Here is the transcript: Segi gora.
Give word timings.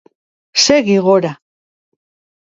Segi 0.63 0.95
gora. 1.07 1.33